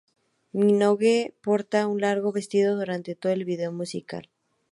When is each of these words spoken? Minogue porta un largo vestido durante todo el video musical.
Minogue 0.61 1.17
porta 1.45 1.85
un 1.91 1.97
largo 2.05 2.31
vestido 2.31 2.75
durante 2.75 3.13
todo 3.13 3.31
el 3.33 3.45
video 3.45 3.71
musical. 3.71 4.31